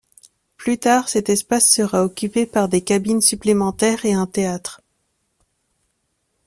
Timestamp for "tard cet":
0.79-1.29